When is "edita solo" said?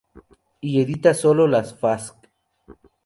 0.81-1.45